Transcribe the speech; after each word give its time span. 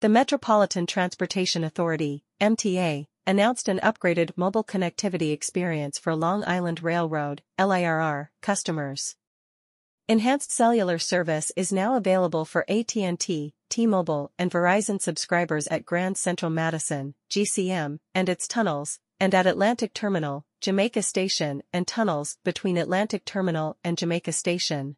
The 0.00 0.08
Metropolitan 0.08 0.86
Transportation 0.86 1.64
Authority, 1.64 2.22
MTA, 2.40 3.08
announced 3.26 3.66
an 3.66 3.80
upgraded 3.80 4.30
mobile 4.36 4.62
connectivity 4.62 5.32
experience 5.32 5.98
for 5.98 6.14
Long 6.14 6.44
Island 6.46 6.84
Railroad, 6.84 7.42
LIRR, 7.58 8.28
customers. 8.40 9.16
Enhanced 10.06 10.52
cellular 10.52 11.00
service 11.00 11.50
is 11.56 11.72
now 11.72 11.96
available 11.96 12.44
for 12.44 12.64
AT&T, 12.68 13.52
T-Mobile, 13.70 14.30
and 14.38 14.52
Verizon 14.52 15.02
subscribers 15.02 15.66
at 15.66 15.84
Grand 15.84 16.16
Central 16.16 16.52
Madison, 16.52 17.16
GCM, 17.28 17.98
and 18.14 18.28
its 18.28 18.46
tunnels, 18.46 19.00
and 19.18 19.34
at 19.34 19.48
Atlantic 19.48 19.94
Terminal, 19.94 20.44
Jamaica 20.60 21.02
Station, 21.02 21.60
and 21.72 21.88
tunnels 21.88 22.38
between 22.44 22.76
Atlantic 22.76 23.24
Terminal 23.24 23.76
and 23.82 23.98
Jamaica 23.98 24.30
Station. 24.30 24.96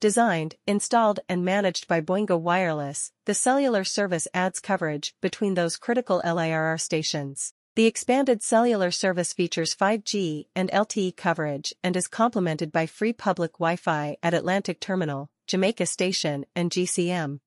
Designed, 0.00 0.56
installed 0.66 1.20
and 1.28 1.44
managed 1.44 1.86
by 1.86 2.00
Boingo 2.00 2.40
Wireless, 2.40 3.12
the 3.26 3.34
cellular 3.34 3.84
service 3.84 4.26
adds 4.32 4.58
coverage 4.58 5.14
between 5.20 5.52
those 5.52 5.76
critical 5.76 6.22
LIRR 6.24 6.80
stations. 6.80 7.52
The 7.76 7.84
expanded 7.84 8.42
cellular 8.42 8.90
service 8.90 9.34
features 9.34 9.76
5G 9.76 10.46
and 10.56 10.70
LTE 10.70 11.18
coverage 11.18 11.74
and 11.84 11.94
is 11.96 12.08
complemented 12.08 12.72
by 12.72 12.86
free 12.86 13.12
public 13.12 13.52
Wi-Fi 13.58 14.16
at 14.22 14.32
Atlantic 14.32 14.80
Terminal, 14.80 15.28
Jamaica 15.46 15.84
Station, 15.84 16.46
and 16.56 16.70
GCM. 16.70 17.40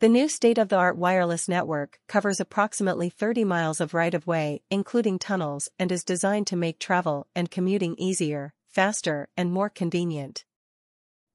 The 0.00 0.08
new 0.10 0.28
state-of-the-art 0.28 0.98
wireless 0.98 1.48
network 1.48 1.98
covers 2.08 2.40
approximately 2.40 3.08
30 3.08 3.44
miles 3.44 3.80
of 3.80 3.94
right-of-way, 3.94 4.60
including 4.70 5.18
tunnels, 5.18 5.70
and 5.78 5.90
is 5.90 6.04
designed 6.04 6.46
to 6.48 6.56
make 6.56 6.78
travel 6.78 7.26
and 7.34 7.50
commuting 7.50 7.94
easier, 7.96 8.52
faster, 8.68 9.28
and 9.34 9.50
more 9.50 9.70
convenient. 9.70 10.44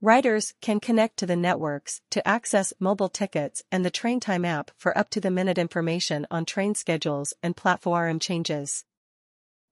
Riders 0.02 0.54
can 0.62 0.80
connect 0.80 1.18
to 1.18 1.26
the 1.26 1.36
networks 1.36 2.00
to 2.12 2.26
access 2.26 2.72
mobile 2.80 3.10
tickets 3.10 3.64
and 3.70 3.84
the 3.84 3.92
TrainTime 3.92 4.48
app 4.48 4.72
for 4.78 4.98
up-to-the-minute 4.98 5.58
information 5.58 6.26
on 6.32 6.46
train 6.46 6.74
schedules 6.74 7.34
and 7.44 7.58
platform 7.58 8.18
changes. 8.18 8.86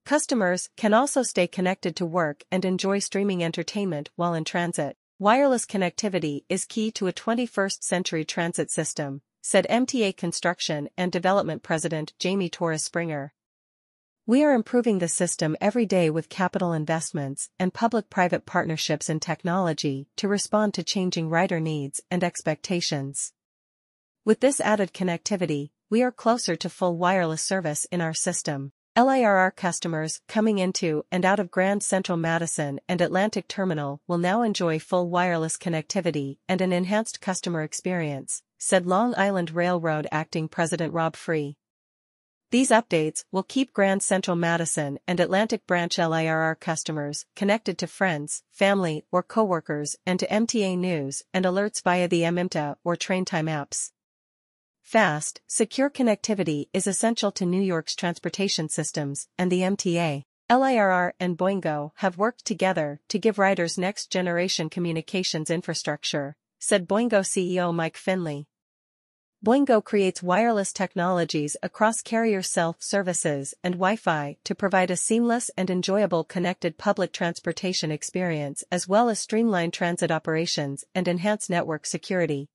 Customers 0.05 0.67
can 0.75 0.93
also 0.93 1.23
stay 1.23 1.47
connected 1.47 1.95
to 1.95 2.05
work 2.05 2.43
and 2.51 2.65
enjoy 2.65 2.99
streaming 2.99 3.41
entertainment 3.41 4.09
while 4.17 4.33
in 4.33 4.43
transit. 4.43 4.97
Wireless 5.17 5.65
connectivity 5.65 6.43
is 6.49 6.65
key 6.65 6.91
to 6.91 7.07
a 7.07 7.13
21st 7.13 7.83
century 7.83 8.25
transit 8.25 8.69
system, 8.69 9.21
said 9.41 9.65
MTA 9.69 10.17
Construction 10.17 10.89
and 10.97 11.09
Development 11.09 11.63
President 11.63 12.11
Jamie 12.19 12.49
Torres 12.49 12.83
Springer. 12.83 13.33
We 14.29 14.43
are 14.43 14.53
improving 14.53 14.99
the 14.99 15.07
system 15.07 15.55
every 15.61 15.85
day 15.85 16.09
with 16.09 16.27
capital 16.27 16.73
investments 16.73 17.49
and 17.57 17.73
public-private 17.73 18.45
partnerships 18.45 19.09
in 19.09 19.21
technology 19.21 20.09
to 20.17 20.27
respond 20.27 20.73
to 20.73 20.83
changing 20.83 21.29
rider 21.29 21.61
needs 21.61 22.01
and 22.11 22.25
expectations. 22.25 23.31
With 24.25 24.41
this 24.41 24.59
added 24.59 24.93
connectivity, 24.93 25.69
we 25.89 26.03
are 26.03 26.11
closer 26.11 26.57
to 26.57 26.69
full 26.69 26.97
wireless 26.97 27.41
service 27.41 27.85
in 27.89 28.01
our 28.01 28.13
system. 28.13 28.73
LIRR 28.97 29.55
customers 29.55 30.19
coming 30.27 30.59
into 30.59 31.05
and 31.09 31.23
out 31.23 31.39
of 31.39 31.49
Grand 31.49 31.81
Central 31.81 32.17
Madison 32.17 32.81
and 32.89 32.99
Atlantic 32.99 33.47
Terminal 33.47 34.01
will 34.09 34.17
now 34.17 34.41
enjoy 34.41 34.77
full 34.77 35.09
wireless 35.09 35.55
connectivity 35.55 36.39
and 36.49 36.59
an 36.59 36.73
enhanced 36.73 37.21
customer 37.21 37.63
experience, 37.63 38.43
said 38.57 38.85
Long 38.85 39.15
Island 39.15 39.51
Railroad 39.51 40.05
Acting 40.11 40.49
President 40.49 40.91
Rob 40.91 41.15
Free. 41.15 41.55
These 42.49 42.69
updates 42.69 43.25
will 43.29 43.43
keep 43.43 43.73
Grand 43.73 44.01
Central 44.01 44.37
Madison 44.37 44.99
and 45.05 45.19
Atlantic 45.19 45.67
Branch 45.67 45.97
LIRR 45.97 46.55
customers 46.61 47.25
connected 47.35 47.77
to 47.79 47.87
friends, 47.87 48.41
family, 48.53 49.03
or 49.11 49.21
coworkers 49.21 49.97
and 50.05 50.17
to 50.21 50.27
MTA 50.27 50.77
news 50.77 51.23
and 51.33 51.43
alerts 51.43 51.83
via 51.83 52.07
the 52.07 52.21
MyMTA 52.21 52.77
or 52.85 52.95
TrainTime 52.95 53.49
apps. 53.49 53.91
Fast, 54.81 55.41
secure 55.45 55.89
connectivity 55.89 56.69
is 56.71 56.87
essential 56.87 57.33
to 57.33 57.45
New 57.45 57.61
York's 57.61 57.97
transportation 57.97 58.69
systems, 58.69 59.27
and 59.37 59.51
the 59.51 59.59
MTA, 59.59 60.23
LIRR 60.49 61.11
and 61.19 61.37
Boingo 61.37 61.91
have 61.95 62.17
worked 62.17 62.45
together 62.45 63.01
to 63.09 63.19
give 63.19 63.37
riders 63.37 63.77
next-generation 63.77 64.69
communications 64.69 65.49
infrastructure, 65.49 66.37
said 66.59 66.87
Boingo 66.87 67.19
CEO 67.19 67.75
Mike 67.75 67.97
Finley. 67.97 68.47
Boingo 69.45 69.83
creates 69.83 70.23
wireless 70.23 70.73
technologies 70.73 71.55
across 71.61 72.01
carrier 72.01 72.41
self-services 72.41 73.53
and 73.63 73.75
Wi-Fi 73.75 74.35
to 74.43 74.55
provide 74.55 74.89
a 74.89 74.97
seamless 74.97 75.51
and 75.55 75.69
enjoyable 75.69 76.23
connected 76.23 76.79
public 76.79 77.13
transportation 77.13 77.91
experience 77.91 78.63
as 78.71 78.87
well 78.87 79.09
as 79.09 79.19
streamline 79.19 79.69
transit 79.69 80.09
operations 80.09 80.83
and 80.95 81.07
enhance 81.07 81.51
network 81.51 81.85
security. 81.85 82.49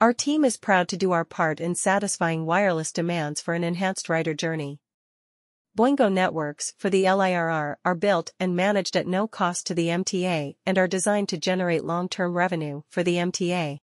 Our 0.00 0.12
team 0.12 0.44
is 0.44 0.56
proud 0.56 0.88
to 0.88 0.96
do 0.96 1.12
our 1.12 1.24
part 1.24 1.60
in 1.60 1.76
satisfying 1.76 2.44
wireless 2.44 2.90
demands 2.90 3.40
for 3.40 3.54
an 3.54 3.62
enhanced 3.62 4.08
rider 4.08 4.34
journey. 4.34 4.80
Boingo 5.78 6.12
networks 6.12 6.74
for 6.76 6.90
the 6.90 7.04
LIRR 7.04 7.76
are 7.84 7.94
built 7.94 8.32
and 8.40 8.56
managed 8.56 8.96
at 8.96 9.06
no 9.06 9.28
cost 9.28 9.64
to 9.68 9.74
the 9.74 9.86
MTA 9.86 10.56
and 10.66 10.76
are 10.76 10.88
designed 10.88 11.28
to 11.28 11.38
generate 11.38 11.84
long-term 11.84 12.36
revenue 12.36 12.82
for 12.90 13.04
the 13.04 13.14
MTA. 13.14 13.78